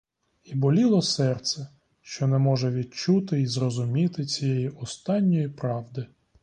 [0.43, 1.67] І боліло серце,
[2.01, 6.07] що не може відчути й зрозуміти цієї останньої правди.